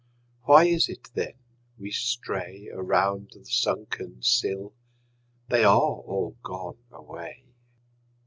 Why 0.45 0.65
is 0.65 0.89
it 0.89 1.11
then 1.13 1.33
we 1.77 1.91
stray 1.91 2.69
Around 2.73 3.33
the 3.35 3.45
sunken 3.45 4.23
sill? 4.23 4.73
They 5.47 5.63
are 5.63 5.77
all 5.93 6.35
gone 6.41 6.79
away. 6.91 7.45